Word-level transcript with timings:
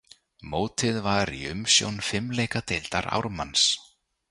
Mótið 0.53 0.97
var 1.07 1.31
í 1.41 1.41
umsjón 1.51 2.01
fimleikadeildar 2.09 3.13
Ármanns. 3.21 3.71